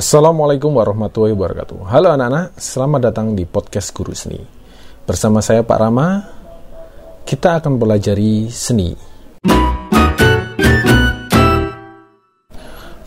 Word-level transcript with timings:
Assalamualaikum 0.00 0.80
warahmatullahi 0.80 1.36
wabarakatuh. 1.36 1.84
Halo 1.84 2.08
anak-anak, 2.16 2.56
selamat 2.56 3.12
datang 3.12 3.36
di 3.36 3.44
podcast 3.44 3.92
Guru 3.92 4.16
Seni. 4.16 4.40
Bersama 5.04 5.44
saya 5.44 5.60
Pak 5.60 5.76
Rama, 5.76 6.24
kita 7.28 7.60
akan 7.60 7.76
pelajari 7.76 8.48
seni. 8.48 8.96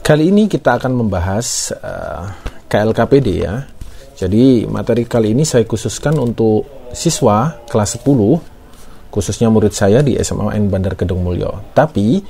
Kali 0.06 0.24
ini 0.30 0.46
kita 0.46 0.78
akan 0.78 0.94
membahas 0.94 1.74
uh, 1.74 1.82
eh, 1.82 2.24
KLKPD 2.70 3.28
ya. 3.42 3.66
Jadi 4.14 4.70
materi 4.70 5.10
kali 5.10 5.34
ini 5.34 5.50
saya 5.50 5.66
khususkan 5.66 6.14
untuk 6.22 6.94
siswa 6.94 7.58
kelas 7.74 8.06
10, 8.06 9.10
khususnya 9.10 9.50
murid 9.50 9.74
saya 9.74 10.06
di 10.06 10.14
SMAN 10.14 10.70
Bandar 10.70 10.94
Kedung 10.94 11.26
Mulyo. 11.26 11.74
Tapi 11.74 12.22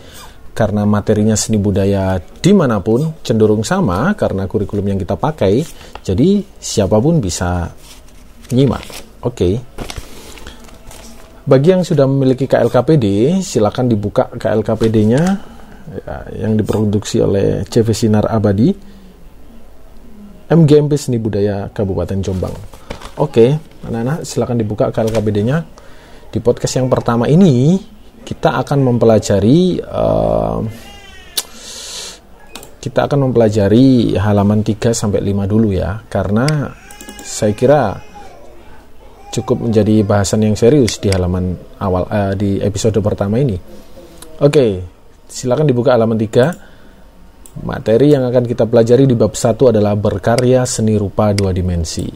karena 0.54 0.86
materinya 0.86 1.34
seni 1.34 1.58
budaya 1.58 2.22
di 2.22 2.54
mana 2.54 2.78
pun 2.78 3.18
cenderung 3.26 3.66
sama 3.66 4.14
karena 4.14 4.46
kurikulum 4.46 4.86
yang 4.94 5.00
kita 5.02 5.18
pakai, 5.18 5.66
jadi 6.06 6.46
siapa 6.62 7.02
pun 7.02 7.18
bisa 7.18 7.74
nyimak. 8.54 8.86
Oke. 9.26 9.34
Okay. 9.34 9.54
Bagi 11.44 11.76
yang 11.76 11.84
sudah 11.84 12.08
memiliki 12.08 12.48
KLKPD, 12.48 13.36
silakan 13.44 13.92
dibuka 13.92 14.32
KLKPD-nya 14.32 15.22
ya, 15.92 16.16
yang 16.40 16.56
diproduksi 16.56 17.20
oleh 17.20 17.68
CV 17.68 17.92
Sinar 17.92 18.32
Abadi, 18.32 18.72
MGMP 20.48 20.96
Seni 20.96 21.20
Budaya 21.20 21.68
Kabupaten 21.68 22.24
Jombang. 22.24 22.56
Oke, 23.20 23.20
okay, 23.20 23.50
anak-anak 23.84 24.24
silakan 24.24 24.56
dibuka 24.56 24.88
KLKPD-nya. 24.96 25.68
Di 26.32 26.40
podcast 26.40 26.80
yang 26.80 26.88
pertama 26.88 27.28
ini, 27.28 27.76
kita 28.24 28.60
akan 28.64 28.80
mempelajari 28.88 29.78
uh, 29.84 30.60
kita 32.84 33.08
akan 33.08 33.32
mempelajari 33.32 34.16
halaman 34.20 34.60
3 34.60 34.92
sampai 34.92 35.24
5 35.24 35.48
dulu 35.48 35.72
ya 35.72 36.04
karena 36.12 36.68
saya 37.24 37.56
kira 37.56 37.96
cukup 39.34 39.66
menjadi 39.66 40.06
bahasan 40.06 40.46
yang 40.46 40.56
serius 40.60 41.00
di 41.00 41.08
halaman 41.08 41.56
awal 41.80 42.06
uh, 42.06 42.36
di 42.38 42.62
episode 42.62 43.00
pertama 43.00 43.40
ini. 43.42 43.58
Oke, 44.44 44.84
silakan 45.26 45.66
dibuka 45.66 45.96
halaman 45.96 46.20
3. 46.20 47.64
Materi 47.66 48.14
yang 48.14 48.26
akan 48.30 48.46
kita 48.50 48.66
pelajari 48.66 49.06
di 49.10 49.16
bab 49.18 49.34
1 49.34 49.74
adalah 49.74 49.94
berkarya 49.98 50.66
seni 50.66 50.98
rupa 50.98 51.34
dua 51.34 51.54
dimensi. 51.54 52.10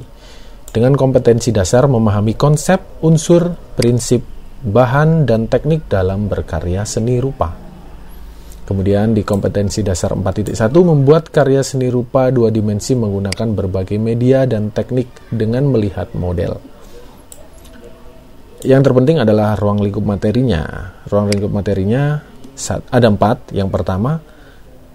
Dengan 0.67 0.93
kompetensi 0.93 1.49
dasar 1.49 1.89
memahami 1.89 2.37
konsep, 2.37 3.01
unsur, 3.01 3.49
prinsip, 3.73 4.36
bahan 4.63 5.29
dan 5.29 5.45
teknik 5.45 5.85
dalam 5.85 6.25
berkarya 6.25 6.81
seni 6.87 7.21
rupa. 7.21 7.53
Kemudian 8.67 9.15
di 9.15 9.23
kompetensi 9.23 9.79
dasar 9.79 10.11
4.1 10.11 10.57
membuat 10.83 11.31
karya 11.31 11.63
seni 11.63 11.87
rupa 11.87 12.27
dua 12.35 12.51
dimensi 12.51 12.99
menggunakan 12.99 13.55
berbagai 13.55 13.95
media 13.95 14.43
dan 14.43 14.75
teknik 14.75 15.07
dengan 15.31 15.71
melihat 15.71 16.11
model. 16.11 16.59
Yang 18.67 18.91
terpenting 18.91 19.23
adalah 19.23 19.55
ruang 19.55 19.79
lingkup 19.79 20.03
materinya. 20.03 20.91
Ruang 21.07 21.31
lingkup 21.31 21.53
materinya 21.53 22.19
ada 22.91 23.07
empat. 23.07 23.55
Yang 23.55 23.69
pertama, 23.71 24.19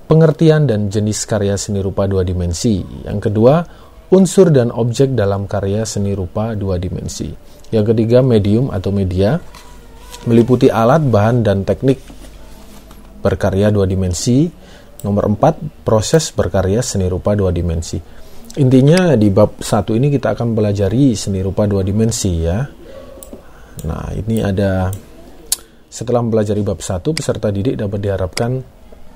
pengertian 0.05 0.69
dan 0.69 0.93
jenis 0.93 1.25
karya 1.25 1.57
seni 1.57 1.81
rupa 1.81 2.05
dua 2.05 2.27
dimensi. 2.27 2.85
Yang 3.09 3.33
kedua, 3.33 3.65
unsur 4.13 4.53
dan 4.53 4.69
objek 4.69 5.17
dalam 5.17 5.49
karya 5.49 5.89
seni 5.89 6.13
rupa 6.13 6.53
dua 6.53 6.77
dimensi. 6.77 7.52
Yang 7.73 7.97
ketiga, 7.97 8.21
medium 8.21 8.69
atau 8.69 8.93
media, 8.93 9.41
meliputi 10.29 10.69
alat, 10.69 11.03
bahan, 11.03 11.41
dan 11.41 11.65
teknik 11.65 11.99
berkarya 13.25 13.73
dua 13.73 13.89
dimensi. 13.89 14.47
Nomor 15.03 15.35
empat, 15.35 15.83
proses 15.83 16.31
berkarya 16.31 16.79
seni 16.85 17.11
rupa 17.11 17.35
dua 17.35 17.51
dimensi. 17.51 17.99
Intinya 18.61 19.17
di 19.17 19.33
bab 19.33 19.59
satu 19.59 19.97
ini 19.97 20.13
kita 20.13 20.37
akan 20.37 20.53
pelajari 20.53 21.17
seni 21.17 21.41
rupa 21.41 21.65
dua 21.67 21.81
dimensi 21.83 22.33
ya. 22.45 22.61
Nah, 23.89 24.07
ini 24.15 24.45
ada 24.45 24.93
setelah 25.89 26.23
mempelajari 26.23 26.61
bab 26.63 26.79
satu, 26.79 27.17
peserta 27.17 27.49
didik 27.49 27.75
dapat 27.81 27.99
diharapkan 27.99 28.51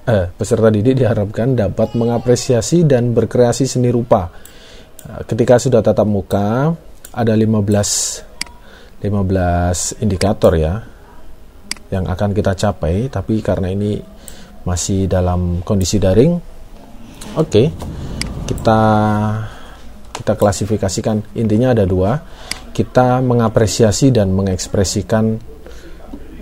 eh, 0.07 0.27
peserta 0.33 0.73
didik 0.73 0.97
diharapkan 0.97 1.53
dapat 1.55 1.93
mengapresiasi 1.95 2.87
dan 2.89 3.13
berkreasi 3.13 3.69
seni 3.69 3.93
rupa. 3.93 4.33
Ketika 5.07 5.63
sudah 5.63 5.87
tatap 5.87 6.09
muka, 6.09 6.75
ada 7.15 7.35
15 7.39 8.36
15 9.01 10.03
indikator 10.03 10.53
ya 10.57 10.83
yang 11.93 12.05
akan 12.09 12.31
kita 12.35 12.53
capai 12.59 13.07
tapi 13.13 13.45
karena 13.45 13.71
ini 13.71 14.01
masih 14.67 15.07
dalam 15.07 15.63
kondisi 15.63 16.03
daring 16.03 16.35
oke 16.35 17.47
okay, 17.47 17.71
kita 18.51 18.81
kita 20.11 20.33
klasifikasikan 20.35 21.39
intinya 21.39 21.77
ada 21.77 21.87
dua 21.87 22.19
kita 22.75 23.23
mengapresiasi 23.23 24.11
dan 24.11 24.35
mengekspresikan 24.35 25.39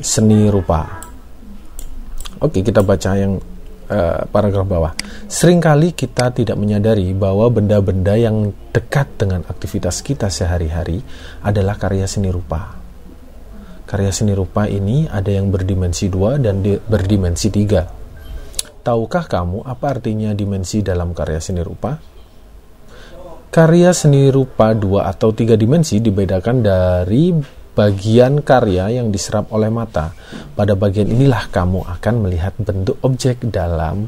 seni 0.01 0.49
rupa 0.49 1.05
oke 2.41 2.51
okay, 2.53 2.63
kita 2.65 2.81
baca 2.81 3.11
yang 3.17 3.41
uh, 3.91 4.21
paragraf 4.29 4.67
bawah. 4.67 4.93
Seringkali 5.25 5.97
kita 5.97 6.37
tidak 6.37 6.61
menyadari 6.61 7.17
bahwa 7.17 7.49
benda-benda 7.49 8.13
yang 8.13 8.53
dekat 8.77 9.09
dengan 9.17 9.41
aktivitas 9.49 10.05
kita 10.05 10.29
sehari-hari 10.29 11.01
adalah 11.41 11.81
karya 11.81 12.05
seni 12.05 12.29
rupa. 12.29 12.77
Karya 13.89 14.13
seni 14.13 14.37
rupa 14.37 14.69
ini 14.69 15.09
ada 15.09 15.33
yang 15.33 15.49
berdimensi 15.49 16.13
dua 16.13 16.37
dan 16.37 16.61
di, 16.61 16.77
berdimensi 16.77 17.49
tiga. 17.49 17.89
Tahukah 18.85 19.25
kamu 19.25 19.65
apa 19.65 19.97
artinya 19.97 20.37
dimensi 20.37 20.85
dalam 20.85 21.17
karya 21.17 21.41
seni 21.41 21.65
rupa? 21.65 21.97
Karya 23.49 23.97
seni 23.97 24.29
rupa 24.29 24.77
dua 24.77 25.09
atau 25.09 25.33
tiga 25.33 25.57
dimensi 25.57 26.05
dibedakan 26.05 26.57
dari 26.61 27.33
bagian 27.73 28.45
karya 28.45 29.01
yang 29.01 29.09
diserap 29.09 29.49
oleh 29.57 29.73
mata. 29.73 30.13
Pada 30.53 30.77
bagian 30.77 31.09
inilah 31.09 31.49
kamu 31.49 31.81
akan 31.97 32.15
melihat 32.29 32.53
bentuk 32.61 33.01
objek 33.01 33.41
dalam 33.49 34.05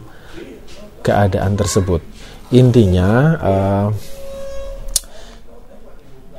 keadaan 1.07 1.55
tersebut. 1.55 2.03
Intinya, 2.51 3.11
uh, 3.39 3.89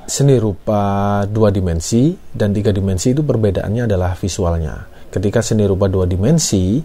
seni 0.03 0.35
rupa 0.35 1.23
dua 1.27 1.51
dimensi 1.51 2.11
dan 2.31 2.51
tiga 2.51 2.75
dimensi 2.75 3.15
itu 3.15 3.23
perbedaannya 3.23 3.87
adalah 3.87 4.15
visualnya. 4.19 4.91
Ketika 5.07 5.39
seni 5.39 5.63
rupa 5.63 5.87
dua 5.87 6.03
dimensi, 6.03 6.83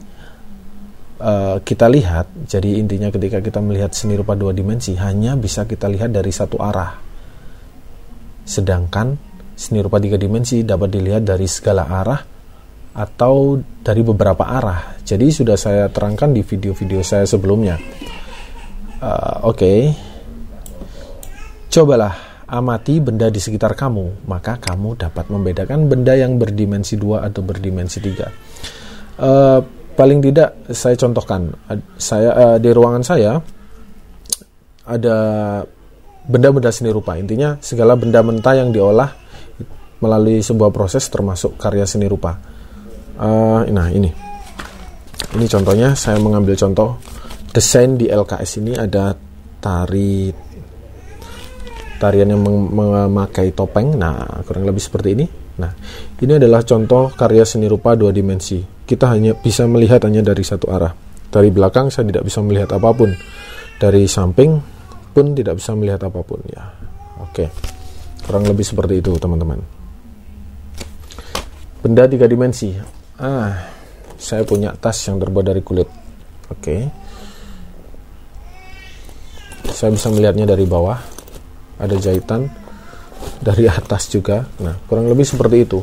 uh, 1.18 1.58
kita 1.58 1.90
lihat, 1.90 2.46
jadi 2.46 2.78
intinya 2.78 3.10
ketika 3.10 3.42
kita 3.42 3.58
melihat 3.58 3.90
seni 3.90 4.14
rupa 4.14 4.38
dua 4.38 4.54
dimensi, 4.54 4.94
hanya 4.94 5.34
bisa 5.34 5.66
kita 5.66 5.90
lihat 5.90 6.14
dari 6.14 6.30
satu 6.30 6.62
arah. 6.62 6.94
Sedangkan 8.46 9.32
Seni 9.52 9.84
rupa 9.84 10.00
tiga 10.00 10.16
dimensi 10.16 10.64
dapat 10.64 10.90
dilihat 10.90 11.22
dari 11.28 11.44
segala 11.44 11.86
arah 11.86 12.20
atau 12.92 13.60
dari 13.80 14.04
beberapa 14.04 14.44
arah. 14.44 15.00
Jadi 15.00 15.32
sudah 15.32 15.56
saya 15.56 15.88
terangkan 15.88 16.32
di 16.32 16.44
video-video 16.44 17.00
saya 17.00 17.24
sebelumnya. 17.24 17.80
Uh, 19.02 19.50
Oke, 19.50 19.58
okay. 19.58 19.78
cobalah 21.72 22.44
amati 22.52 23.00
benda 23.00 23.32
di 23.32 23.40
sekitar 23.40 23.72
kamu, 23.72 24.28
maka 24.28 24.60
kamu 24.60 25.00
dapat 25.00 25.32
membedakan 25.32 25.88
benda 25.88 26.12
yang 26.12 26.36
berdimensi 26.36 27.00
dua 27.00 27.24
atau 27.24 27.40
berdimensi 27.40 27.98
tiga. 27.98 28.28
Uh, 29.16 29.58
paling 29.96 30.20
tidak 30.20 30.68
saya 30.70 30.94
contohkan, 31.00 31.48
saya 31.96 32.30
uh, 32.36 32.56
di 32.60 32.70
ruangan 32.70 33.02
saya 33.02 33.40
ada 34.84 35.16
benda-benda 36.28 36.70
seni 36.70 36.92
rupa. 36.92 37.16
Intinya 37.16 37.56
segala 37.64 37.96
benda 37.96 38.20
mentah 38.20 38.54
yang 38.54 38.70
diolah 38.70 39.10
melalui 40.02 40.42
sebuah 40.42 40.70
proses 40.74 41.08
termasuk 41.08 41.56
karya 41.56 41.88
seni 41.88 42.06
rupa. 42.06 42.51
Uh, 43.16 43.68
nah 43.68 43.92
ini, 43.92 44.08
ini 45.36 45.46
contohnya 45.48 45.92
saya 45.92 46.16
mengambil 46.16 46.56
contoh 46.56 46.96
desain 47.52 48.00
di 48.00 48.08
LKS 48.08 48.64
ini 48.64 48.72
ada 48.72 49.12
tari 49.60 50.32
tarian 52.00 52.32
yang 52.32 52.42
memakai 52.44 53.52
topeng. 53.52 53.94
Nah 53.96 54.42
kurang 54.48 54.64
lebih 54.64 54.80
seperti 54.80 55.08
ini. 55.12 55.26
Nah 55.60 55.72
ini 56.24 56.32
adalah 56.40 56.64
contoh 56.64 57.12
karya 57.12 57.44
seni 57.44 57.68
rupa 57.68 57.92
dua 57.94 58.10
dimensi. 58.10 58.60
Kita 58.82 59.12
hanya 59.12 59.36
bisa 59.36 59.68
melihat 59.68 60.02
hanya 60.08 60.24
dari 60.24 60.42
satu 60.42 60.72
arah. 60.72 60.92
Dari 61.32 61.48
belakang 61.48 61.88
saya 61.88 62.08
tidak 62.08 62.28
bisa 62.28 62.40
melihat 62.40 62.72
apa 62.76 62.90
pun. 62.92 63.12
Dari 63.76 64.04
samping 64.08 64.56
pun 65.12 65.36
tidak 65.36 65.60
bisa 65.60 65.76
melihat 65.76 66.08
apa 66.08 66.20
pun 66.24 66.40
ya. 66.48 66.64
Oke. 67.20 67.52
Kurang 68.24 68.48
lebih 68.48 68.64
seperti 68.64 69.04
itu 69.04 69.12
teman-teman 69.20 69.82
benda 71.82 72.06
tiga 72.06 72.30
dimensi 72.30 72.70
ah 73.22 73.54
saya 74.18 74.42
punya 74.42 74.74
tas 74.74 74.98
yang 75.06 75.18
terbuat 75.22 75.46
dari 75.46 75.62
kulit. 75.62 75.88
Oke. 76.50 76.58
Okay. 76.58 76.82
saya 79.72 79.94
bisa 79.94 80.10
melihatnya 80.14 80.46
dari 80.46 80.62
bawah. 80.66 80.98
Ada 81.78 81.98
jahitan. 81.98 82.46
Dari 83.42 83.66
atas 83.66 84.10
juga. 84.10 84.46
Nah 84.62 84.78
kurang 84.86 85.10
lebih 85.10 85.26
seperti 85.26 85.56
itu. 85.66 85.82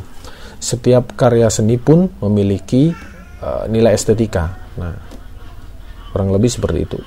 Setiap 0.60 1.16
karya 1.16 1.48
seni 1.52 1.76
pun 1.76 2.08
memiliki 2.24 2.92
uh, 3.44 3.64
nilai 3.68 3.96
estetika. 3.96 4.56
Nah 4.80 4.96
kurang 6.12 6.32
lebih 6.32 6.48
seperti 6.48 6.78
itu. 6.84 6.98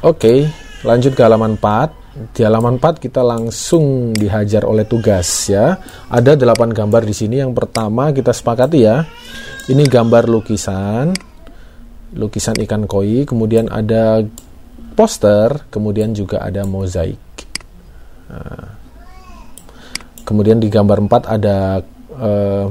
Oke, 0.00 0.48
lanjut 0.80 1.12
ke 1.12 1.20
halaman 1.20 1.60
4. 1.60 1.99
Di 2.10 2.42
halaman 2.42 2.82
4 2.82 2.98
kita 2.98 3.22
langsung 3.22 4.10
dihajar 4.10 4.66
oleh 4.66 4.82
tugas 4.82 5.46
ya. 5.46 5.78
Ada 6.10 6.34
8 6.34 6.74
gambar 6.74 7.06
di 7.06 7.14
sini. 7.14 7.38
Yang 7.38 7.54
pertama 7.54 8.10
kita 8.10 8.34
sepakati 8.34 8.78
ya. 8.82 9.06
Ini 9.70 9.86
gambar 9.86 10.26
lukisan. 10.26 11.14
Lukisan 12.18 12.58
ikan 12.66 12.90
koi, 12.90 13.22
kemudian 13.22 13.70
ada 13.70 14.18
poster, 14.98 15.70
kemudian 15.70 16.10
juga 16.10 16.42
ada 16.42 16.66
mozaik. 16.66 17.22
Nah, 18.26 18.66
kemudian 20.26 20.58
di 20.58 20.66
gambar 20.66 21.06
4 21.06 21.30
ada 21.30 21.78
uh, 22.18 22.66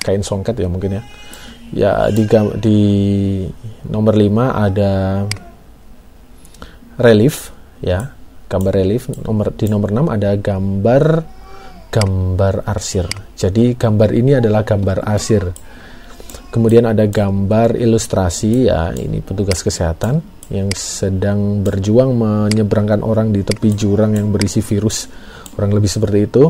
kain 0.00 0.24
songket 0.24 0.56
ya 0.56 0.72
mungkin 0.72 0.96
ya. 0.96 1.02
Ya 1.76 1.92
di 2.08 2.24
di 2.56 2.80
nomor 3.92 4.16
5 4.16 4.64
ada 4.64 4.92
relief 6.96 7.52
ya, 7.84 8.15
gambar 8.46 8.72
relief. 8.72 9.10
Nomor 9.10 9.54
di 9.54 9.66
nomor 9.70 9.90
6 9.92 10.16
ada 10.16 10.30
gambar 10.34 11.04
gambar 11.90 12.54
arsir. 12.66 13.06
Jadi 13.38 13.78
gambar 13.78 14.10
ini 14.12 14.38
adalah 14.38 14.66
gambar 14.66 15.06
arsir. 15.06 15.42
Kemudian 16.50 16.88
ada 16.88 17.04
gambar 17.04 17.76
ilustrasi 17.76 18.70
ya, 18.70 18.94
ini 18.96 19.20
petugas 19.20 19.60
kesehatan 19.60 20.36
yang 20.46 20.70
sedang 20.74 21.66
berjuang 21.66 22.14
menyeberangkan 22.14 23.02
orang 23.02 23.34
di 23.34 23.42
tepi 23.42 23.74
jurang 23.74 24.14
yang 24.14 24.30
berisi 24.30 24.62
virus 24.62 25.10
kurang 25.56 25.74
lebih 25.74 25.90
seperti 25.90 26.18
itu 26.22 26.44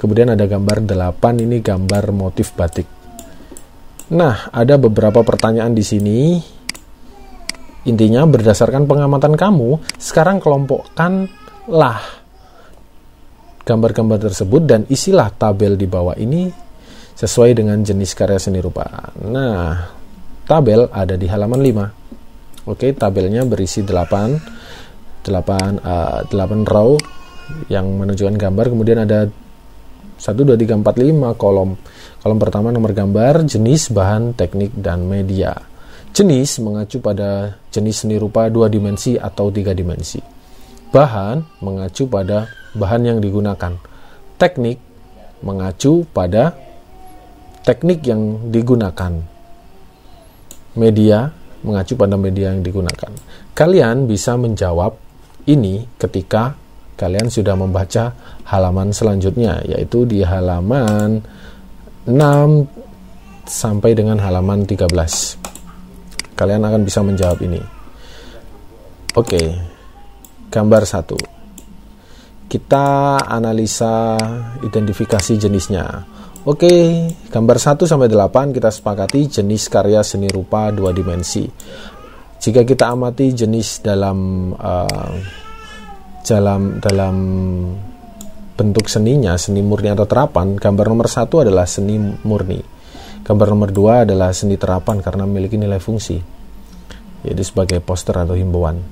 kemudian 0.00 0.32
ada 0.32 0.48
gambar 0.48 0.80
8 0.88 1.44
ini 1.44 1.60
gambar 1.60 2.14
motif 2.16 2.56
batik 2.56 2.88
nah 4.08 4.48
ada 4.48 4.80
beberapa 4.80 5.20
pertanyaan 5.20 5.76
di 5.76 5.84
sini 5.84 6.18
intinya 7.84 8.24
berdasarkan 8.24 8.88
pengamatan 8.88 9.36
kamu 9.36 9.80
sekarang 10.00 10.40
kelompokkanlah 10.40 12.00
gambar-gambar 13.64 14.18
tersebut 14.20 14.62
dan 14.64 14.80
isilah 14.92 15.32
tabel 15.32 15.76
di 15.80 15.88
bawah 15.88 16.16
ini 16.20 16.52
sesuai 17.14 17.56
dengan 17.56 17.80
jenis 17.80 18.12
karya 18.12 18.36
seni 18.36 18.60
rupa. 18.60 18.84
Nah, 19.24 19.88
tabel 20.44 20.90
ada 20.92 21.16
di 21.16 21.26
halaman 21.30 21.60
5. 21.62 22.68
Oke, 22.68 22.92
tabelnya 22.92 23.44
berisi 23.48 23.80
8 23.80 25.24
8 25.24 25.80
uh, 25.80 26.20
8 26.28 26.68
row 26.68 27.00
yang 27.72 27.88
menunjukkan 28.00 28.36
gambar, 28.36 28.66
kemudian 28.68 28.98
ada 29.08 29.24
1 29.24 30.20
2 30.20 30.56
3 30.56 30.80
4 30.80 30.84
5 30.84 31.40
kolom. 31.40 31.76
Kolom 32.20 32.38
pertama 32.40 32.68
nomor 32.72 32.92
gambar, 32.92 33.48
jenis, 33.48 33.92
bahan, 33.92 34.36
teknik 34.36 34.72
dan 34.76 35.04
media. 35.08 35.56
Jenis 36.14 36.62
mengacu 36.62 37.02
pada 37.02 37.58
jenis 37.74 38.06
seni 38.06 38.14
rupa 38.22 38.46
dua 38.46 38.70
dimensi 38.70 39.18
atau 39.18 39.50
tiga 39.50 39.74
dimensi. 39.74 40.22
Bahan 40.94 41.58
mengacu 41.58 42.06
pada 42.06 42.46
bahan 42.78 43.02
yang 43.02 43.18
digunakan. 43.18 43.74
Teknik 44.38 44.78
mengacu 45.42 46.06
pada 46.14 46.54
teknik 47.66 48.06
yang 48.06 48.46
digunakan. 48.54 49.10
Media 50.78 51.34
mengacu 51.66 51.98
pada 51.98 52.14
media 52.14 52.54
yang 52.54 52.62
digunakan. 52.62 53.10
Kalian 53.50 54.06
bisa 54.06 54.38
menjawab 54.38 54.94
ini 55.50 55.82
ketika 55.98 56.54
kalian 56.94 57.26
sudah 57.26 57.58
membaca 57.58 58.14
halaman 58.46 58.94
selanjutnya, 58.94 59.66
yaitu 59.66 60.06
di 60.06 60.22
halaman 60.22 61.26
6 62.06 62.14
sampai 63.50 63.98
dengan 63.98 64.22
halaman 64.22 64.62
13. 64.62 65.53
Kalian 66.44 66.60
akan 66.60 66.84
bisa 66.84 67.00
menjawab 67.00 67.40
ini. 67.40 67.56
Oke, 69.16 69.40
gambar 70.52 70.84
satu. 70.84 71.16
Kita 72.44 73.16
analisa 73.24 74.20
identifikasi 74.60 75.40
jenisnya. 75.40 76.04
Oke, 76.44 77.08
gambar 77.32 77.56
1 77.56 77.88
sampai 77.88 78.12
8 78.12 78.52
kita 78.52 78.68
sepakati 78.68 79.40
jenis 79.40 79.72
karya 79.72 80.04
seni 80.04 80.28
rupa 80.28 80.68
dua 80.68 80.92
dimensi. 80.92 81.48
Jika 82.36 82.60
kita 82.68 82.92
amati 82.92 83.32
jenis 83.32 83.80
dalam 83.80 84.52
uh, 84.52 85.16
dalam 86.20 86.76
dalam 86.76 87.16
bentuk 88.52 88.92
seninya, 88.92 89.40
seni 89.40 89.64
murni 89.64 89.88
atau 89.96 90.04
terapan, 90.04 90.60
gambar 90.60 90.92
nomor 90.92 91.08
satu 91.08 91.40
adalah 91.40 91.64
seni 91.64 91.96
murni. 92.28 92.60
Gambar 93.24 93.46
nomor 93.56 93.72
dua 93.72 94.04
adalah 94.04 94.36
seni 94.36 94.60
terapan 94.60 95.00
karena 95.00 95.24
memiliki 95.24 95.56
nilai 95.56 95.80
fungsi, 95.80 96.20
yaitu 97.24 97.42
sebagai 97.42 97.80
poster 97.80 98.14
atau 98.14 98.36
himbauan. 98.36 98.84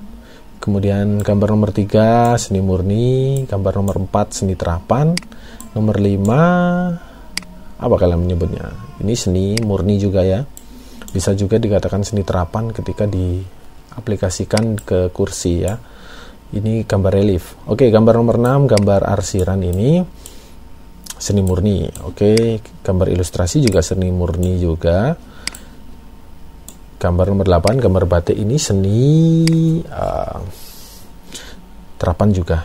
Kemudian 0.62 1.20
gambar 1.20 1.48
nomor 1.52 1.70
tiga 1.74 2.38
seni 2.38 2.62
murni, 2.62 3.44
gambar 3.44 3.72
nomor 3.82 3.96
empat 4.08 4.42
seni 4.42 4.54
terapan, 4.54 5.12
nomor 5.74 5.98
lima 5.98 6.42
apa 7.82 7.94
kalian 7.98 8.22
menyebutnya? 8.22 8.70
Ini 9.02 9.14
seni 9.18 9.58
murni 9.58 9.98
juga 9.98 10.22
ya. 10.22 10.46
Bisa 11.10 11.34
juga 11.34 11.58
dikatakan 11.58 12.06
seni 12.06 12.22
terapan 12.22 12.70
ketika 12.70 13.10
diaplikasikan 13.10 14.78
ke 14.80 15.10
kursi 15.10 15.66
ya. 15.66 15.74
Ini 16.52 16.86
gambar 16.86 17.12
relief. 17.16 17.58
Oke, 17.66 17.90
gambar 17.90 18.22
nomor 18.22 18.36
6, 18.38 18.70
gambar 18.70 19.08
arsiran 19.08 19.60
ini 19.66 19.98
seni 21.18 21.42
murni. 21.42 21.90
Oke, 22.06 22.62
gambar 22.86 23.10
ilustrasi 23.10 23.64
juga 23.66 23.82
seni 23.82 24.14
murni 24.14 24.62
juga. 24.62 25.18
Gambar 27.02 27.34
nomor 27.34 27.46
8, 27.50 27.82
gambar 27.82 28.04
batik 28.06 28.38
ini 28.38 28.54
seni 28.62 29.02
uh, 29.90 30.38
terapan 31.98 32.30
juga. 32.30 32.62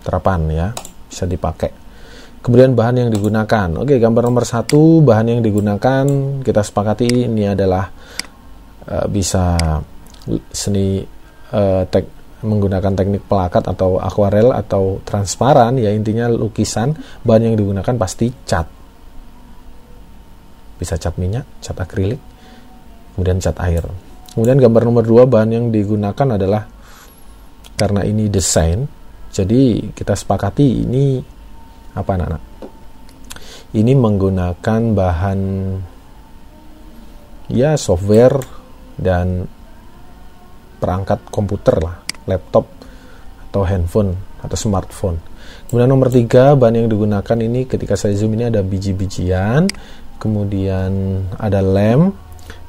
Terapan 0.00 0.40
ya, 0.48 0.72
bisa 1.04 1.28
dipakai. 1.28 1.68
Kemudian 2.40 2.72
bahan 2.72 3.04
yang 3.04 3.10
digunakan. 3.12 3.68
Oke, 3.76 4.00
gambar 4.00 4.32
nomor 4.32 4.48
satu, 4.48 5.04
bahan 5.04 5.36
yang 5.36 5.40
digunakan 5.44 6.04
kita 6.40 6.64
sepakati 6.64 7.28
ini 7.28 7.44
adalah 7.44 7.84
uh, 8.88 9.04
bisa 9.04 9.52
seni 10.48 11.04
uh, 11.52 11.84
tek, 11.84 12.08
menggunakan 12.40 12.92
teknik 12.96 13.28
pelakat 13.28 13.68
atau 13.68 14.00
akuarel 14.00 14.48
atau 14.56 15.04
transparan 15.04 15.76
ya 15.76 15.92
intinya 15.92 16.24
lukisan 16.32 16.96
bahan 17.20 17.52
yang 17.52 17.56
digunakan 17.56 17.94
pasti 18.00 18.28
cat 18.44 18.68
bisa 20.76 21.00
cat 21.00 21.16
minyak 21.16 21.44
cat 21.64 21.76
akrilik 21.80 22.33
kemudian 23.14 23.38
cat 23.38 23.56
air 23.62 23.86
kemudian 24.34 24.58
gambar 24.58 24.82
nomor 24.86 25.04
dua 25.06 25.24
bahan 25.24 25.50
yang 25.54 25.66
digunakan 25.70 26.36
adalah 26.36 26.66
karena 27.74 28.06
ini 28.06 28.30
desain 28.30 28.86
jadi 29.34 29.90
kita 29.90 30.14
sepakati 30.14 30.86
ini 30.86 31.18
apa 31.98 32.10
anak-anak? 32.14 32.42
Ini 33.74 33.92
menggunakan 33.98 34.80
bahan 34.94 35.40
ya 37.50 37.74
software 37.74 38.38
dan 38.94 39.50
perangkat 40.78 41.26
komputer 41.34 41.82
lah, 41.82 41.98
laptop 42.30 42.70
atau 43.50 43.66
handphone 43.66 44.14
atau 44.38 44.54
smartphone. 44.54 45.18
Kemudian 45.66 45.90
nomor 45.90 46.14
tiga 46.14 46.54
bahan 46.54 46.86
yang 46.86 46.88
digunakan 46.90 47.38
ini 47.42 47.66
ketika 47.66 47.98
saya 47.98 48.14
zoom 48.14 48.38
ini 48.38 48.54
ada 48.54 48.62
biji-bijian, 48.62 49.66
kemudian 50.22 51.26
ada 51.42 51.58
lem, 51.58 52.14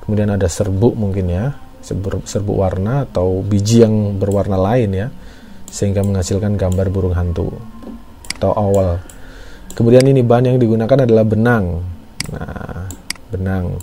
kemudian 0.06 0.30
ada 0.32 0.46
serbuk 0.46 0.94
mungkin 0.94 1.28
ya, 1.28 1.54
serbuk, 1.82 2.58
warna 2.58 3.06
atau 3.06 3.46
biji 3.46 3.86
yang 3.86 4.18
berwarna 4.18 4.58
lain 4.58 4.90
ya, 4.94 5.08
sehingga 5.70 6.02
menghasilkan 6.02 6.58
gambar 6.58 6.88
burung 6.90 7.14
hantu 7.14 7.54
atau 8.38 8.52
owl. 8.54 8.98
Kemudian 9.76 10.08
ini 10.08 10.24
bahan 10.24 10.56
yang 10.56 10.58
digunakan 10.58 11.04
adalah 11.04 11.28
benang. 11.28 11.84
Nah, 12.32 12.88
benang. 13.30 13.76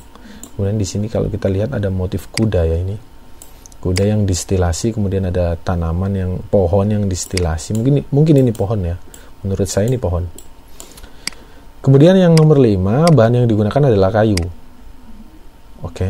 Kemudian 0.57 0.81
di 0.81 0.87
sini 0.89 1.07
kalau 1.07 1.29
kita 1.29 1.53
lihat 1.53 1.77
ada 1.77 1.93
motif 1.93 2.33
kuda 2.33 2.65
ya 2.65 2.81
ini. 2.81 2.97
Kuda 3.83 4.07
yang 4.09 4.25
distilasi, 4.25 4.95
kemudian 4.95 5.29
ada 5.29 5.59
tanaman 5.59 6.13
yang 6.15 6.31
pohon 6.39 6.87
yang 6.87 7.05
distilasi. 7.11 7.75
Mungkin 7.75 8.09
mungkin 8.15 8.35
ini 8.41 8.55
pohon 8.55 8.81
ya. 8.87 8.97
Menurut 9.43 9.67
saya 9.67 9.91
ini 9.91 9.99
pohon. 9.99 10.23
Kemudian 11.83 12.15
yang 12.15 12.39
nomor 12.39 12.63
5, 12.63 13.11
bahan 13.11 13.43
yang 13.43 13.47
digunakan 13.51 13.91
adalah 13.91 14.15
kayu. 14.15 14.39
Oke. 15.83 16.09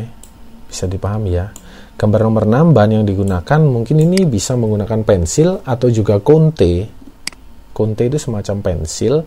Bisa 0.69 0.89
dipahami 0.89 1.37
ya. 1.37 1.53
Gambar 1.97 2.21
nomor 2.25 2.45
6, 2.49 2.73
bahan 2.73 2.93
yang 3.01 3.05
digunakan 3.05 3.61
mungkin 3.61 4.01
ini 4.01 4.25
bisa 4.25 4.57
menggunakan 4.57 5.05
pensil 5.05 5.61
atau 5.65 5.89
juga 5.93 6.19
konte. 6.19 6.89
Konte 7.73 8.03
itu 8.09 8.21
semacam 8.21 8.57
pensil 8.61 9.25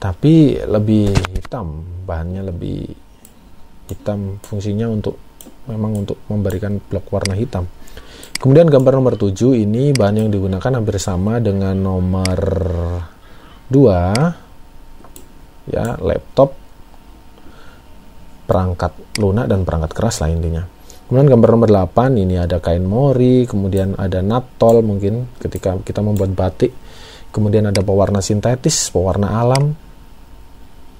tapi 0.00 0.56
lebih 0.56 1.12
hitam 1.36 1.84
bahannya 2.08 2.48
lebih 2.48 2.88
hitam 3.92 4.40
fungsinya 4.40 4.88
untuk 4.88 5.20
memang 5.68 6.02
untuk 6.02 6.16
memberikan 6.32 6.80
blok 6.80 7.04
warna 7.12 7.36
hitam 7.36 7.68
kemudian 8.40 8.72
gambar 8.72 8.96
nomor 8.96 9.20
7 9.20 9.60
ini 9.60 9.92
bahan 9.92 10.24
yang 10.24 10.32
digunakan 10.32 10.72
hampir 10.72 10.96
sama 10.96 11.36
dengan 11.36 11.76
nomor 11.76 12.40
2 13.68 15.68
ya 15.68 16.00
laptop 16.00 16.56
perangkat 18.50 18.90
lunak 19.22 19.46
dan 19.46 19.62
perangkat 19.62 19.94
keras 19.94 20.18
lah 20.18 20.34
intinya 20.34 20.66
Kemudian 21.10 21.26
gambar 21.26 21.50
nomor 21.58 21.70
8 21.90 22.22
ini 22.22 22.38
ada 22.38 22.62
kain 22.62 22.86
mori, 22.86 23.42
kemudian 23.42 23.98
ada 23.98 24.22
natol 24.22 24.78
mungkin 24.86 25.26
ketika 25.42 25.74
kita 25.82 26.06
membuat 26.06 26.38
batik. 26.38 26.70
Kemudian 27.34 27.66
ada 27.66 27.82
pewarna 27.82 28.22
sintetis, 28.22 28.94
pewarna 28.94 29.34
alam. 29.42 29.74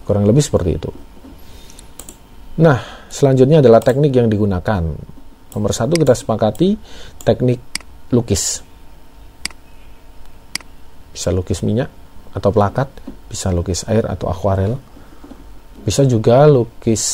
Kurang 0.03 0.27
lebih 0.27 0.43
seperti 0.43 0.71
itu. 0.75 0.91
Nah, 2.59 3.07
selanjutnya 3.07 3.63
adalah 3.63 3.79
teknik 3.79 4.11
yang 4.11 4.27
digunakan. 4.27 4.83
Nomor 5.55 5.71
satu 5.71 5.95
kita 5.95 6.19
sepakati 6.19 6.75
teknik 7.23 7.63
lukis. 8.11 8.67
Bisa 11.15 11.31
lukis 11.31 11.63
minyak 11.63 11.87
atau 12.35 12.51
plakat, 12.51 12.91
bisa 13.31 13.55
lukis 13.55 13.87
air 13.87 14.11
atau 14.11 14.27
akuarel. 14.27 14.75
Bisa 15.81 16.05
juga 16.05 16.45
lukis 16.45 17.05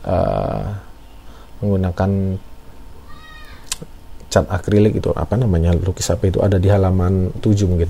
uh, 0.00 0.64
menggunakan 1.60 2.10
cat 4.26 4.46
akrilik 4.50 4.98
itu 4.98 5.12
apa 5.14 5.38
namanya 5.38 5.72
lukis 5.72 6.12
apa 6.12 6.28
itu 6.28 6.42
ada 6.44 6.60
di 6.60 6.68
halaman 6.68 7.32
7 7.40 7.70
mungkin. 7.70 7.88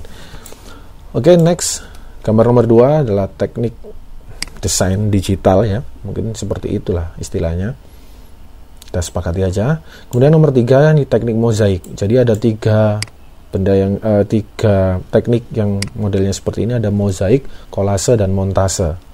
Oke 1.15 1.33
okay, 1.33 1.35
next. 1.35 1.83
Gambar 2.23 2.51
nomor 2.51 2.65
2 2.67 3.07
adalah 3.07 3.31
teknik 3.31 3.75
desain 4.59 5.07
digital 5.07 5.63
ya. 5.63 5.79
Mungkin 6.03 6.35
seperti 6.35 6.75
itulah 6.75 7.15
istilahnya. 7.19 7.75
Kita 8.87 8.99
sepakati 8.99 9.41
aja. 9.43 9.79
Kemudian 10.11 10.31
nomor 10.31 10.51
3 10.51 10.95
ini 10.95 11.03
teknik 11.07 11.35
mozaik. 11.39 11.83
Jadi 11.95 12.13
ada 12.19 12.35
tiga 12.35 12.99
benda 13.47 13.71
yang 13.71 13.95
uh, 14.03 14.27
tiga 14.27 14.99
teknik 15.07 15.47
yang 15.55 15.79
modelnya 15.95 16.35
seperti 16.35 16.67
ini. 16.67 16.75
Ada 16.75 16.91
mozaik 16.91 17.71
kolase 17.71 18.19
dan 18.19 18.35
montase 18.35 19.06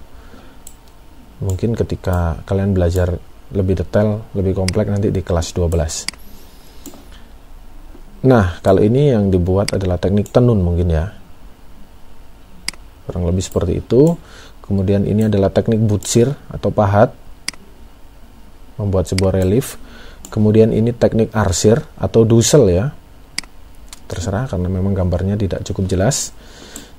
mungkin 1.43 1.75
ketika 1.75 2.39
kalian 2.47 2.71
belajar 2.71 3.19
lebih 3.53 3.75
detail, 3.83 4.23
lebih 4.33 4.55
kompleks 4.55 4.89
nanti 4.89 5.11
di 5.11 5.21
kelas 5.21 5.53
12. 5.53 6.23
Nah, 8.23 8.55
kalau 8.63 8.79
ini 8.79 9.11
yang 9.11 9.27
dibuat 9.27 9.75
adalah 9.75 9.99
teknik 9.99 10.31
tenun 10.31 10.63
mungkin 10.63 10.87
ya. 10.89 11.11
Kurang 13.03 13.27
lebih 13.27 13.43
seperti 13.43 13.83
itu. 13.83 14.15
Kemudian 14.63 15.03
ini 15.03 15.27
adalah 15.27 15.51
teknik 15.51 15.83
butsir 15.83 16.31
atau 16.47 16.71
pahat. 16.71 17.11
Membuat 18.79 19.11
sebuah 19.11 19.43
relief. 19.43 19.75
Kemudian 20.31 20.71
ini 20.71 20.95
teknik 20.95 21.35
arsir 21.35 21.83
atau 21.99 22.23
dusel 22.23 22.71
ya. 22.71 22.95
Terserah 24.07 24.47
karena 24.47 24.71
memang 24.71 24.95
gambarnya 24.95 25.35
tidak 25.35 25.67
cukup 25.67 25.91
jelas. 25.91 26.31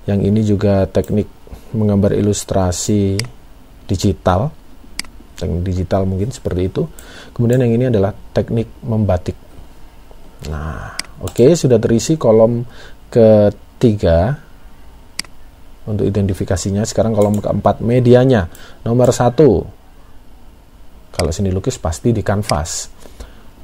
Yang 0.04 0.20
ini 0.28 0.40
juga 0.44 0.84
teknik 0.84 1.24
menggambar 1.72 2.12
ilustrasi 2.14 3.16
digital 3.86 4.52
teknik 5.34 5.62
digital 5.66 6.06
mungkin 6.06 6.30
seperti 6.30 6.70
itu. 6.70 6.82
Kemudian 7.34 7.60
yang 7.60 7.74
ini 7.74 7.84
adalah 7.90 8.14
teknik 8.14 8.70
membatik. 8.86 9.36
Nah, 10.48 10.94
oke 11.20 11.34
okay, 11.34 11.50
sudah 11.58 11.76
terisi 11.82 12.14
kolom 12.14 12.62
ketiga 13.10 14.38
untuk 15.84 16.06
identifikasinya. 16.06 16.86
Sekarang 16.86 17.12
kolom 17.12 17.42
keempat 17.42 17.82
medianya. 17.82 18.46
Nomor 18.86 19.10
satu, 19.10 19.50
kalau 21.10 21.30
seni 21.34 21.50
lukis 21.50 21.76
pasti 21.82 22.14
di 22.14 22.22
kanvas. 22.22 22.88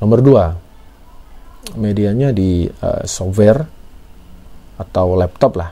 Nomor 0.02 0.18
dua, 0.24 0.44
medianya 1.76 2.32
di 2.32 2.64
uh, 2.66 3.04
software 3.04 3.62
atau 4.80 5.12
laptop 5.12 5.52
lah, 5.60 5.70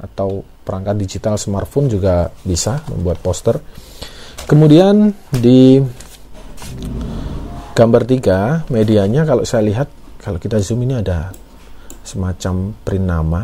atau 0.00 0.40
perangkat 0.66 0.98
digital 0.98 1.38
smartphone 1.38 1.86
juga 1.86 2.34
bisa 2.42 2.82
membuat 2.90 3.22
poster. 3.22 3.62
Kemudian 4.50 5.14
di 5.30 5.78
gambar 7.78 8.02
3 8.02 8.66
medianya 8.74 9.22
kalau 9.22 9.46
saya 9.46 9.62
lihat 9.62 9.88
kalau 10.18 10.42
kita 10.42 10.58
zoom 10.58 10.82
ini 10.82 10.98
ada 10.98 11.30
semacam 12.02 12.74
print 12.82 13.06
nama. 13.06 13.42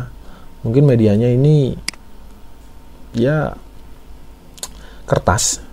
Mungkin 0.67 0.83
medianya 0.83 1.31
ini 1.31 1.71
ya 3.15 3.55
kertas 5.07 5.63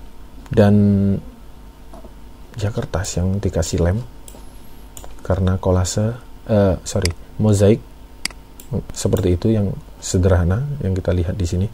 dan 0.50 0.74
ya 2.58 2.70
kertas 2.74 3.18
yang 3.18 3.38
dikasih 3.38 3.78
lem 3.80 3.98
karena 5.22 5.56
kolase 5.62 6.18
uh, 6.50 6.74
sorry 6.82 7.14
mozaik 7.38 7.78
seperti 8.90 9.38
itu 9.38 9.54
yang 9.54 9.70
sederhana 10.00 10.64
yang 10.80 10.96
kita 10.96 11.12
lihat 11.12 11.36
di 11.36 11.46
sini. 11.46 11.68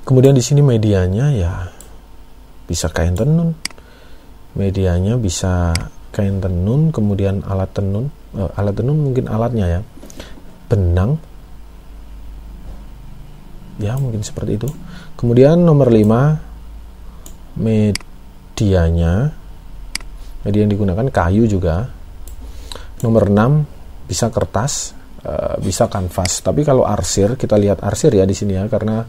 Kemudian 0.00 0.32
di 0.32 0.40
sini 0.40 0.64
medianya 0.64 1.30
ya 1.36 1.68
bisa 2.64 2.88
kain 2.90 3.14
tenun. 3.14 3.54
Medianya 4.56 5.14
bisa 5.20 5.70
kain 6.10 6.42
tenun 6.42 6.90
kemudian 6.90 7.44
alat 7.46 7.70
tenun. 7.70 8.10
Uh, 8.34 8.50
alat 8.56 8.74
tenun 8.74 8.96
mungkin 8.98 9.28
alatnya 9.28 9.78
ya. 9.78 9.80
Benang. 10.66 11.20
Ya 13.78 13.94
mungkin 14.00 14.24
seperti 14.24 14.56
itu. 14.60 14.68
Kemudian 15.20 15.62
nomor 15.62 15.92
5 15.92 17.60
medianya. 17.60 19.36
Media 20.40 20.60
yang 20.64 20.72
digunakan 20.72 21.06
kayu 21.12 21.44
juga. 21.44 21.92
Nomor 23.04 23.28
6 23.28 24.08
bisa 24.08 24.32
kertas 24.32 24.99
uh, 25.24 25.56
bisa 25.60 25.86
kanvas. 25.86 26.40
Tapi 26.40 26.64
kalau 26.64 26.84
arsir 26.86 27.36
kita 27.36 27.56
lihat 27.60 27.84
arsir 27.84 28.12
ya 28.12 28.24
di 28.24 28.36
sini 28.36 28.56
ya 28.56 28.64
karena 28.68 29.04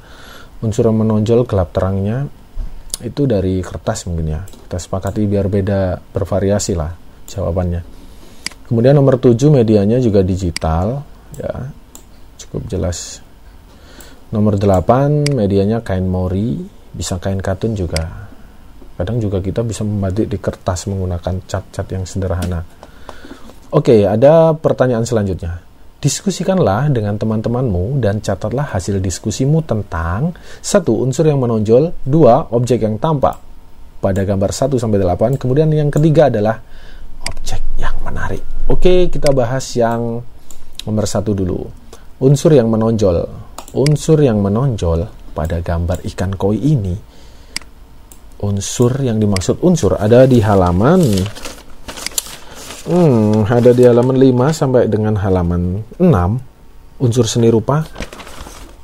unsur 0.61 0.87
yang 0.87 0.97
menonjol 1.01 1.47
gelap 1.47 1.73
terangnya 1.73 2.27
itu 3.01 3.25
dari 3.25 3.59
kertas 3.63 4.05
mungkin 4.07 4.27
ya. 4.29 4.41
Kita 4.45 4.77
sepakati 4.77 5.25
biar 5.25 5.47
beda 5.49 5.97
bervariasi 5.99 6.73
lah 6.77 6.91
jawabannya. 7.25 7.81
Kemudian 8.71 8.95
nomor 8.95 9.19
7 9.19 9.35
medianya 9.51 9.99
juga 9.99 10.23
digital 10.23 11.03
ya. 11.35 11.53
Cukup 12.39 12.67
jelas. 12.71 13.19
Nomor 14.31 14.55
8 14.55 15.35
medianya 15.35 15.83
kain 15.83 16.07
mori 16.07 16.55
bisa 16.91 17.19
kain 17.19 17.39
katun 17.43 17.75
juga. 17.75 18.29
Kadang 18.95 19.17
juga 19.17 19.41
kita 19.41 19.65
bisa 19.65 19.81
membatik 19.81 20.29
di 20.29 20.37
kertas 20.37 20.85
menggunakan 20.85 21.41
cat-cat 21.49 21.87
yang 21.89 22.05
sederhana. 22.05 22.61
Oke 23.71 24.03
ada 24.05 24.53
pertanyaan 24.53 25.07
selanjutnya 25.07 25.70
Diskusikanlah 26.01 26.89
dengan 26.89 27.13
teman-temanmu 27.13 28.01
dan 28.01 28.25
catatlah 28.25 28.73
hasil 28.73 28.97
diskusimu 28.97 29.61
tentang 29.61 30.33
satu 30.57 30.97
unsur 30.97 31.29
yang 31.29 31.37
menonjol, 31.37 31.93
dua 32.01 32.49
objek 32.49 32.81
yang 32.81 32.97
tampak 32.97 33.37
pada 34.01 34.25
gambar 34.25 34.49
1 34.49 34.81
sampai 34.81 34.97
8. 34.97 35.37
Kemudian 35.37 35.69
yang 35.69 35.93
ketiga 35.93 36.33
adalah 36.33 36.57
objek 37.21 37.61
yang 37.77 37.93
menarik. 38.01 38.41
Oke, 38.65 39.13
kita 39.13 39.29
bahas 39.29 39.61
yang 39.77 40.25
nomor 40.89 41.05
satu 41.05 41.37
dulu. 41.37 41.69
Unsur 42.17 42.57
yang 42.57 42.65
menonjol. 42.73 43.21
Unsur 43.77 44.17
yang 44.25 44.41
menonjol 44.41 45.05
pada 45.37 45.61
gambar 45.61 46.01
ikan 46.09 46.33
koi 46.33 46.57
ini. 46.57 46.97
Unsur 48.41 49.05
yang 49.05 49.21
dimaksud 49.21 49.61
unsur 49.61 50.01
ada 50.01 50.25
di 50.25 50.41
halaman 50.41 51.05
Hmm, 52.91 53.47
ada 53.47 53.71
di 53.71 53.87
halaman 53.87 54.19
5 54.19 54.51
sampai 54.51 54.91
dengan 54.91 55.15
halaman 55.15 55.79
6 55.95 56.03
unsur 56.99 57.23
seni 57.23 57.47
rupa. 57.47 57.87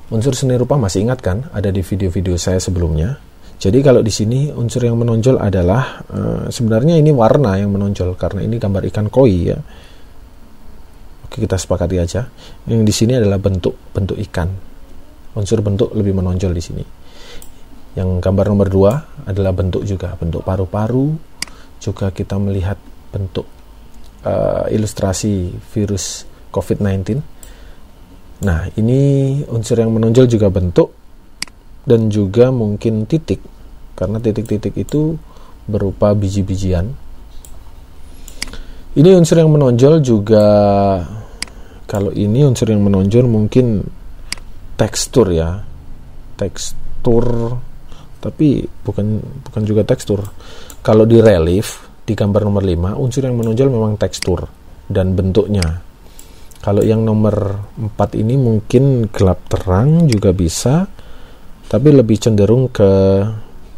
Unsur 0.08 0.32
seni 0.32 0.56
rupa 0.56 0.80
masih 0.80 1.04
ingat 1.04 1.20
kan? 1.20 1.52
Ada 1.52 1.76
di 1.76 1.84
video-video 1.84 2.40
saya 2.40 2.56
sebelumnya. 2.56 3.20
Jadi 3.60 3.84
kalau 3.84 4.00
di 4.00 4.08
sini 4.08 4.48
unsur 4.48 4.88
yang 4.88 4.96
menonjol 4.96 5.44
adalah 5.44 6.08
uh, 6.08 6.48
sebenarnya 6.48 6.96
ini 6.96 7.12
warna 7.12 7.60
yang 7.60 7.68
menonjol 7.76 8.16
karena 8.16 8.48
ini 8.48 8.56
gambar 8.56 8.88
ikan 8.96 9.12
koi 9.12 9.52
ya. 9.52 9.60
Oke, 11.28 11.44
kita 11.44 11.60
sepakati 11.60 12.00
aja. 12.00 12.32
Yang 12.64 12.82
di 12.88 12.94
sini 12.96 13.20
adalah 13.20 13.44
bentuk 13.44 13.76
bentuk 13.92 14.16
ikan. 14.32 14.48
Unsur 15.36 15.60
bentuk 15.60 15.92
lebih 15.92 16.16
menonjol 16.16 16.56
di 16.56 16.64
sini. 16.64 16.84
Yang 18.00 18.24
gambar 18.24 18.56
nomor 18.56 18.72
2 18.72 19.28
adalah 19.28 19.52
bentuk 19.52 19.84
juga, 19.84 20.16
bentuk 20.16 20.48
paru-paru. 20.48 21.12
Juga 21.84 22.08
kita 22.16 22.40
melihat 22.40 22.80
bentuk 23.12 23.57
uh, 24.24 24.66
ilustrasi 24.72 25.54
virus 25.74 26.24
COVID-19. 26.50 27.20
Nah, 28.38 28.70
ini 28.78 29.02
unsur 29.50 29.82
yang 29.82 29.90
menonjol 29.94 30.30
juga 30.30 30.48
bentuk 30.54 30.94
dan 31.88 32.12
juga 32.14 32.54
mungkin 32.54 33.10
titik, 33.10 33.42
karena 33.98 34.22
titik-titik 34.22 34.78
itu 34.78 35.18
berupa 35.66 36.14
biji-bijian. 36.14 36.94
Ini 38.98 39.10
unsur 39.14 39.42
yang 39.42 39.54
menonjol 39.54 40.02
juga, 40.02 40.46
kalau 41.86 42.10
ini 42.14 42.46
unsur 42.46 42.70
yang 42.70 42.82
menonjol 42.82 43.26
mungkin 43.30 43.86
tekstur 44.78 45.34
ya, 45.34 45.66
tekstur, 46.38 47.58
tapi 48.22 48.66
bukan 48.86 49.22
bukan 49.50 49.62
juga 49.66 49.82
tekstur. 49.86 50.22
Kalau 50.86 51.06
di 51.10 51.22
relief 51.22 51.87
di 52.08 52.14
gambar 52.16 52.48
nomor 52.48 52.64
5 52.64 53.04
unsur 53.04 53.22
yang 53.28 53.36
menonjol 53.36 53.68
memang 53.68 54.00
tekstur 54.00 54.48
dan 54.88 55.12
bentuknya 55.12 55.84
kalau 56.64 56.80
yang 56.80 57.04
nomor 57.04 57.68
4 57.76 58.24
ini 58.24 58.40
mungkin 58.40 59.12
gelap 59.12 59.52
terang 59.52 60.08
juga 60.08 60.32
bisa 60.32 60.88
tapi 61.68 61.92
lebih 61.92 62.16
cenderung 62.16 62.72
ke 62.72 62.92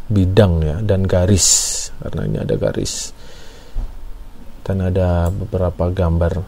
bidang 0.05 0.53
ya 0.61 0.77
dan 0.85 1.09
garis 1.09 1.49
karena 1.97 2.21
ini 2.29 2.37
ada 2.37 2.53
garis 2.53 3.17
dan 4.69 4.85
ada 4.85 5.33
beberapa 5.33 5.89
gambar. 5.89 6.45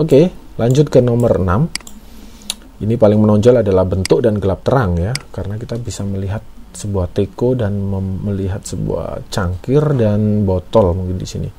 Oke, 0.00 0.32
lanjut 0.56 0.88
ke 0.88 1.04
nomor 1.04 1.36
6. 1.36 2.80
Ini 2.80 2.96
paling 2.96 3.20
menonjol 3.20 3.60
adalah 3.60 3.84
bentuk 3.84 4.24
dan 4.24 4.40
gelap 4.40 4.64
terang 4.64 4.96
ya, 4.96 5.12
karena 5.28 5.60
kita 5.60 5.76
bisa 5.76 6.00
melihat 6.08 6.40
sebuah 6.72 7.10
teko 7.10 7.58
dan 7.58 7.76
melihat 8.24 8.62
sebuah 8.62 9.28
cangkir 9.28 9.82
dan 9.98 10.46
botol 10.46 10.94
mungkin 10.94 11.16
di 11.18 11.28
sini. 11.28 11.50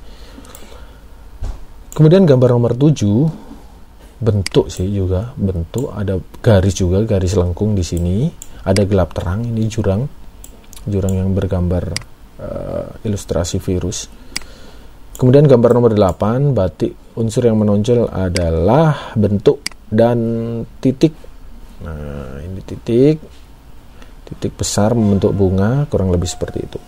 Kemudian 1.92 2.24
gambar 2.24 2.50
nomor 2.56 2.74
7 2.74 4.22
bentuk 4.22 4.70
sih 4.70 4.88
juga, 4.88 5.34
bentuk 5.34 5.92
ada 5.92 6.16
garis 6.40 6.78
juga, 6.78 7.04
garis 7.04 7.36
lengkung 7.36 7.76
di 7.76 7.84
sini, 7.84 8.32
ada 8.64 8.86
gelap 8.88 9.12
terang 9.12 9.44
ini 9.44 9.68
jurang. 9.68 10.08
Jurang 10.82 11.14
yang 11.14 11.30
bergambar 11.38 11.94
uh, 12.42 12.90
ilustrasi 13.06 13.62
virus 13.62 14.10
Kemudian 15.22 15.46
gambar 15.46 15.78
nomor 15.78 15.94
8, 15.94 16.58
batik 16.58 17.14
unsur 17.14 17.46
yang 17.46 17.62
menonjol 17.62 18.10
adalah 18.10 19.14
bentuk 19.14 19.62
dan 19.86 20.18
titik. 20.82 21.14
Nah, 21.86 22.42
ini 22.42 22.58
titik. 22.66 23.22
Titik 24.32 24.56
besar 24.56 24.96
membentuk 24.96 25.36
bunga, 25.36 25.86
kurang 25.92 26.08
lebih 26.10 26.28
seperti 26.28 26.60
itu. 26.64 26.80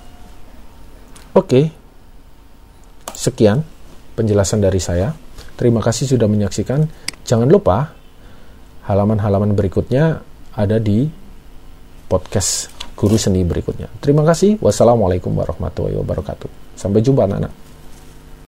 Oke. 1.35 1.69
Sekian 3.11 3.61
penjelasan 4.15 4.63
dari 4.63 4.79
saya. 4.79 5.11
Terima 5.59 5.83
kasih 5.83 6.09
sudah 6.09 6.25
menyaksikan. 6.25 6.87
Jangan 7.23 7.47
lupa 7.47 7.93
halaman-halaman 8.87 9.55
berikutnya 9.55 10.23
ada 10.53 10.77
di 10.79 11.07
podcast 12.07 12.69
Guru 12.93 13.17
Seni 13.17 13.41
berikutnya. 13.41 13.89
Terima 13.97 14.21
kasih. 14.21 14.61
Wassalamualaikum 14.61 15.33
warahmatullahi 15.33 15.97
wabarakatuh. 15.97 16.77
Sampai 16.77 17.01
jumpa 17.01 17.25
anak-anak. 17.25 17.62